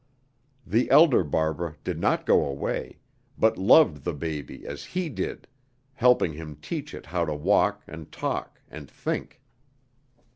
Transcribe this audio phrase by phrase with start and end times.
[0.65, 2.97] The elder Barbara did not go away,
[3.37, 5.47] but loved the baby as he did,
[5.93, 9.39] helping him teach it how to walk, and talk, and think.